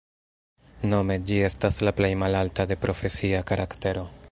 Nome 0.93 1.17
ĝi 1.31 1.37
estas 1.49 1.77
la 1.87 1.93
plej 1.99 2.11
malalta 2.23 2.67
de 2.73 2.79
profesia 2.87 3.45
karaktero. 3.53 4.11